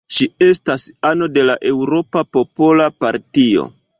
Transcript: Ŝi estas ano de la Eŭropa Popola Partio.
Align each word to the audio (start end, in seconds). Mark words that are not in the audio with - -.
Ŝi 0.17 0.27
estas 0.45 0.85
ano 1.09 1.27
de 1.35 1.43
la 1.51 1.57
Eŭropa 1.73 2.25
Popola 2.37 2.87
Partio. 3.05 3.71